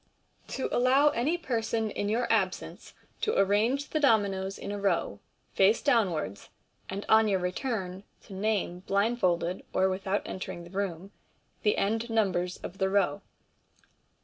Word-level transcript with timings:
to 0.47 0.67
allow 0.75 1.11
amy 1.11 1.37
person 1.37 1.91
in 1.91 2.09
your 2.09 2.25
absence 2.33 2.95
to 3.21 3.37
arrange 3.37 3.91
thb 3.91 4.01
Dominoes 4.01 4.57
in 4.57 4.71
a 4.71 4.79
Row, 4.79 5.19
face 5.53 5.79
downwards, 5.79 6.49
and 6.89 7.05
on 7.07 7.27
your 7.27 7.37
return 7.39 8.03
to 8.23 8.33
name 8.33 8.79
blindfold, 8.79 9.61
or 9.73 9.89
without 9.89 10.23
entering 10.25 10.63
the 10.63 10.71
Room, 10.71 11.11
the 11.61 11.77
end 11.77 12.09
numbers 12.09 12.57
of 12.63 12.79
the 12.79 12.89
Row. 12.89 13.21